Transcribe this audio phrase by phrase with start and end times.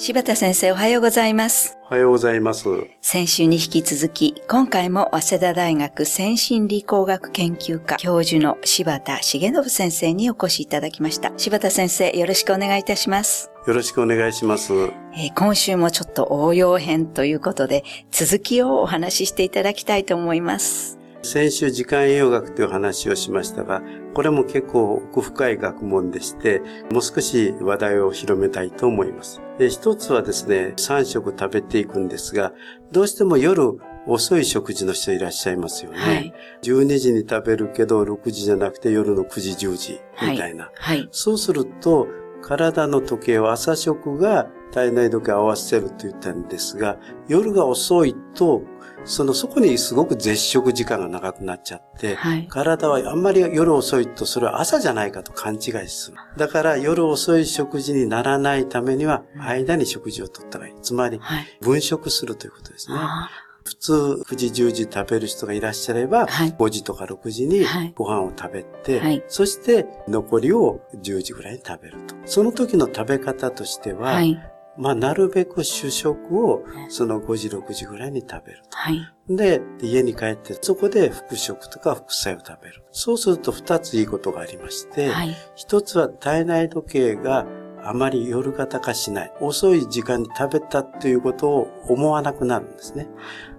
[0.00, 1.76] 柴田先生おはようございます。
[1.90, 2.68] おはようございます。
[3.00, 11.32] 先週に引き続き、今回も早稲田大学先進理工学研究科教授の柴田重信先生にお越しいただきました。
[11.36, 13.50] 柴田先生、よろしくお願いいたします。
[13.66, 14.72] よろしくお願いします。
[14.72, 20.97] えー今週もちょっと応用編ということで、続きをお話ししていただきたいと思います。
[21.22, 23.82] 先週時間栄養学という話をしましたが、
[24.14, 26.60] これも結構奥深い学問でして、
[26.92, 29.42] もう少し話題を広めたいと思います。
[29.58, 32.52] で一つはですね、3食食べていくんですが、
[32.92, 35.98] どうしても夜遅い食事の人いらっしゃいますよね。
[35.98, 40.70] はい12時に食べるけど6時じゃなくて夜の9時10時みたいな。
[40.74, 41.08] はい。
[41.12, 42.08] そうすると、
[42.42, 48.62] 体の時計は朝食が体内時計を合わせると言ったんですが、夜が遅いと、
[49.04, 52.46] そのそこにすごく絶食時間が長くなっちゃって、はい。
[52.48, 56.16] 体はあんまり夜遅いとそれは朝じゃないかと勘違いする。
[56.36, 60.74] だから夜遅い食事にならないためには間に食事をとった方がいい。
[60.82, 61.46] つまりはい。
[61.60, 62.96] 分食するということですね。
[62.98, 63.30] あ
[63.68, 63.92] 普通
[64.26, 72.14] 9時10時食べる人がいらっしゃれば、はい5時とか6時にはいご飯を食べて、はいそして残りを10時ぐらいに食べると。
[72.24, 74.52] その時の食べ方としては、ーはい。
[74.78, 78.76] まあなるべく主食をその5時6時ぐらいに食べると。
[78.78, 79.00] はい。
[79.28, 82.84] で、家に帰ってそこで副食とか副菜を食べる。
[82.92, 85.36] そうすると2ついいことがありまして、はい。
[85.56, 87.44] 一つは体内時計が
[87.82, 89.32] あまり夜型化しない。
[89.40, 93.08] 遅い時間に食べたということを思わなくなるんですね。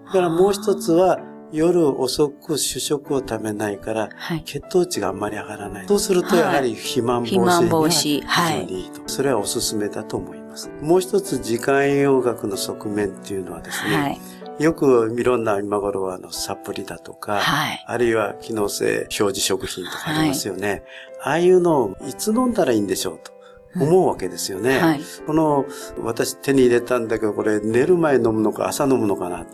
[0.09, 1.19] だからもう一つは
[1.52, 4.43] 夜遅く主食を食べないからはい。
[4.43, 5.88] 血糖値があんまり上がらない。
[5.88, 9.01] そうするとやはり肥満防止には非常にいいと。
[9.07, 10.69] それはおすすめだと思います。
[10.81, 14.19] もう一つ時間栄養学の側面っていうのはですね、はい。
[14.63, 17.83] よくいろんな今頃はあのサプリだとか、はい。
[17.85, 20.83] あるいは機能性表示食品とかありますよね。
[21.23, 23.31] ああいうのをいつ飲んだらいいんでしょうと
[23.75, 24.79] 思うわけですよね。
[24.79, 25.01] はい。
[25.25, 25.66] この
[26.03, 29.45] 私手に入れたんだけどこれ寝る前飲むのか朝飲むのかな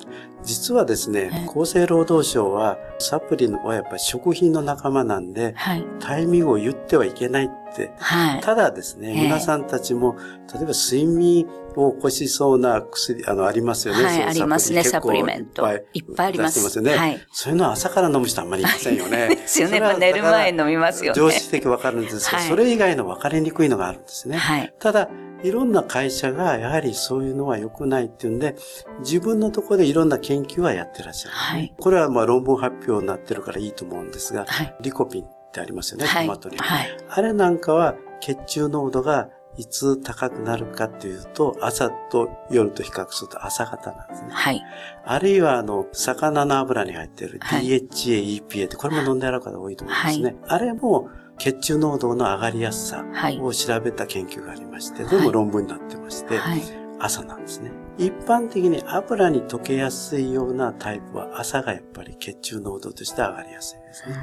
[0.45, 5.85] 実はですね、厚生労働省はサプリはやっぱり食品の仲間なんではい。
[6.00, 7.91] タイミングを言ってはいけないって。
[7.97, 8.41] はい。
[8.41, 10.16] ただですね、ええ皆さんたちも、
[10.53, 14.03] 例えば睡眠を起こしそうな薬、あの、ありますよね。
[14.03, 16.95] はいありますねサプリメントいっぱいいっぱいありますますよね。
[16.95, 19.29] はいそういうのは朝から飲む人あんまりいませんよね。
[19.35, 19.77] ですよね。
[19.77, 21.16] それはまあ寝る前に飲みますよね。
[21.16, 24.38] 常識的わかるんですけど、はいそれ以外の分かりにくいのがあるんですね。
[24.38, 24.73] はい。
[24.79, 25.09] ただ、
[25.44, 28.56] いろんな会社がやはりそういうのは良くないっていうんで、
[29.00, 34.75] 自分のところでいろんな研究はやってらっしゃる、はいこれはまあ論文発表になってるからいいと思うんですが、はい。
[34.81, 36.25] リコピンってありますよね、はい。
[36.25, 36.57] トマトに。
[36.57, 36.97] はい。
[37.09, 44.29] あれなんかは血中濃度がいつ高くなるかっていうと、朝と夜と比較すると朝方なんですね。
[44.31, 44.62] はい。
[45.06, 50.35] あるいはあの、魚の油に入っているはい DHA、EPA ってこれも飲んである方多いと思いますね。
[50.47, 53.40] あれも血中濃度の上がりやすさはい。
[53.40, 56.62] を調べた研究がありまして、はいでも論文になってまして、はい。
[57.00, 57.72] 朝なんですね。
[57.97, 64.16] 一般的に油に溶けやすいようなタイプは朝がやっぱり血中濃度として上がりやすいですね。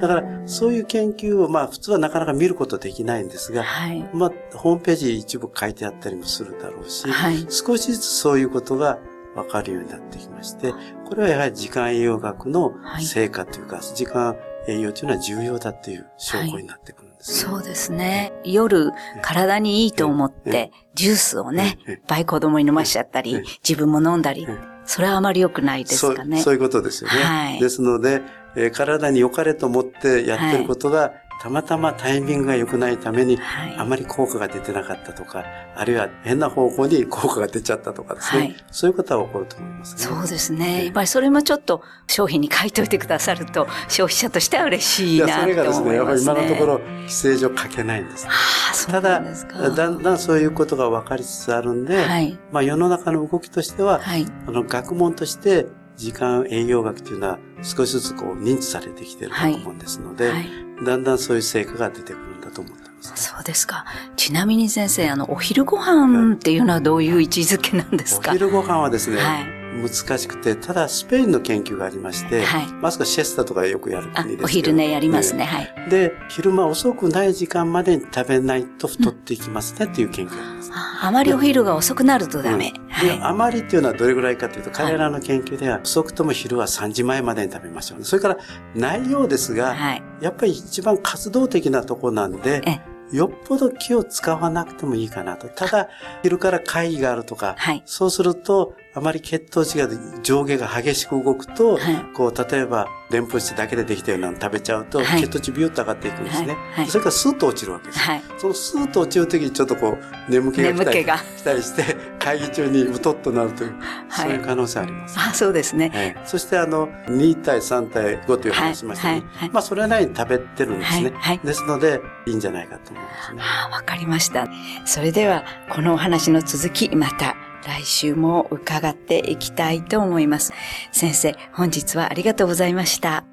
[0.00, 4.08] だからそういう研究をまあ普通はなかなか見ることできないんですが、はい。
[4.12, 7.46] まあホームページ一部書いてあったりもするだろうし、はい。
[7.50, 8.98] 少しずつそういうことが
[9.34, 10.72] わかるようになってきまして、
[11.08, 14.36] これはやはり時間栄養学の成果というか、時間
[14.68, 18.32] 栄養というのは重要だという証拠になってくるんですね、そうですね。
[18.44, 18.92] 夜、
[19.22, 24.46] 体にいいと思って、ジュースをね、いっぱい子供に飲ましちゃったり、自分も飲んだり、
[24.84, 26.40] それはあまり良くないですかね。
[26.42, 27.16] そういうことですよね。
[27.16, 27.60] はい。
[27.60, 28.22] ですので、
[28.56, 35.44] えー体に良かれと思ってやってることが、たまたまタイミングが良くないために、はいあまり効果が出てなかったとか、
[35.76, 38.40] あるいは変な方向に効果が出ちゃったとかですね。
[38.40, 40.02] はいそういうことは起こると思いますね。
[40.02, 40.84] そうですね。
[40.86, 46.32] やっぱりそれもちょっと商品に書いておいてくださると、消費者としては嬉しいいや、なとそれがですね、やっぱり思いますね。
[46.32, 48.26] 今のところ、規制上書けないんです。
[48.26, 48.30] あ
[48.72, 49.70] あ、そうただなんですか。
[49.70, 52.38] だんだんそういうことが分かりつつあるんで、はい。
[52.50, 54.26] まあ世の中の動きとしては、はい。
[54.46, 55.66] あの学問として
[55.96, 60.67] 時間栄養学というのは少しずつこう認知されてきている学問ですので、はい。
[60.84, 63.24] だんだんそういう成果が出てくるんだと思ってます。
[63.30, 63.84] そうですか。
[64.16, 68.30] ちなみに先生、あの、お昼ご飯っていうのはどういう位置づけなんですか？
[68.30, 69.58] お昼ご飯はですね、はい。
[69.80, 74.44] 難しくて、ただスペインの研究がありまして、はいまさかシェスタとかよくやるあ国です。
[74.44, 75.44] お昼寝やりますね。
[75.44, 75.90] はい。
[75.90, 80.70] で、昼間遅くない時間までに食べないと太っていきますねっていう研究があります。
[80.74, 82.72] ああまりお昼が遅くなるとダメ。
[82.76, 88.04] うんで、はあまりっていうのはどれぐらいかというと、彼らの研究では、遅くとも昼は3時前までに食べましょうね。
[88.04, 88.38] それから、
[88.74, 89.56] 内容ですい。
[89.56, 90.02] が、はい。
[90.20, 92.80] やっぱり一番活動的なとこなんで、え、
[93.12, 95.48] よっぽど気を使わなくてもいいかなと。
[95.48, 95.88] ただ、
[96.22, 97.82] 昼から会議があるとか、はい。
[97.86, 99.88] そうすると、あまり血糖値が
[100.22, 106.56] 上下が激しく動くと、はい、こう、例えば、でんぷん質だけでできたようなの食べちゃうと、はい、血糖値ビューッと上がっていくんですね。
[106.74, 108.00] はい、それからスーッと落ちるわけです。
[108.38, 109.96] そのスーッと落ちるときにちょっとこ
[110.28, 111.04] う、眠気が来たりし
[111.44, 111.96] たりして、
[112.28, 113.74] 会議中にうとっとなるという、
[114.10, 115.18] そういう可能性あります。
[115.18, 116.16] あ、そうですね。
[116.24, 119.24] そしてあの、2対3対5という話しましたね。
[119.52, 121.12] まあ、それなりに食べてるんですね。
[121.42, 123.42] ですので、いいんじゃないかと思いますね。
[123.42, 124.46] あ、わかりました。
[124.84, 127.34] それでは、このお話の続き、また、
[127.66, 130.52] 来週も伺っていきたいと思います。
[130.92, 133.24] 先生、本日はありがとうございました。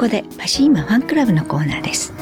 [0.00, 2.14] こでパシーマファンクラブのコーナーです。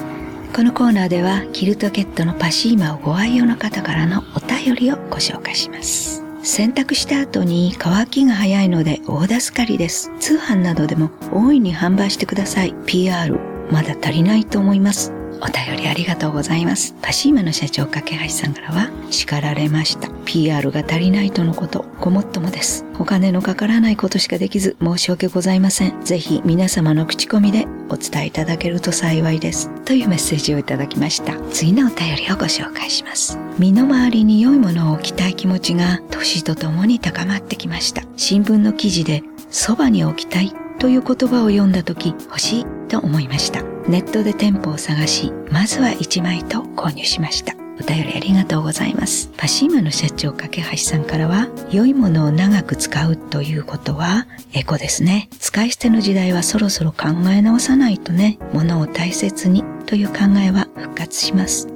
[0.52, 6.24] このコーナーではキルトケットのパシーマをご愛用の方からのお便りをご紹介します。
[6.42, 10.10] 洗濯した後に乾きが早いので大助かりです。
[10.18, 12.74] 通販などでも大いに販売してください。
[12.84, 13.38] PR
[13.70, 15.12] まだ足りないと思います。
[15.40, 16.94] お便りありがとうございます。
[17.00, 20.08] パシーマの社長架橋さんからは、叱られました。
[20.24, 22.84] PR が足りないとのこと、ごもっともです。
[22.98, 26.04] お金のかからないことしかできず、申し訳ございません。
[26.04, 29.70] ぜひ皆様の口コミでお伝えいただけると幸いです。
[29.84, 31.34] というメッセージをいただきました。
[31.50, 33.38] 次のお便りをご紹介します。
[33.58, 38.02] 身の回りに良いものを置きたい気持ちが、年とともに高まってきました。
[38.16, 43.77] 新聞の記事で、そばに置きたいという言葉を読んだ時、欲しいと思いました。
[43.88, 47.54] ネットで店舗を探し、まずは1枚と購入しました。
[47.80, 49.30] お便りありがとうございます。
[49.36, 55.28] パシーマの社長架橋さんからは、良いものを長く使うということはエコですね。
[55.38, 61.68] 使い捨ての時代はそろそろ考え直さないとね、物を大切にという考えは復活します。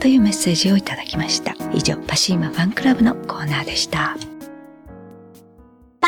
[0.00, 1.54] というメッセージをいただきました。
[1.74, 4.16] 以上、パシーマファンクラブのコーナーでした。